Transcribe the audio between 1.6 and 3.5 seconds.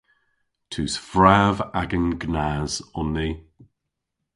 agan gnas on ni.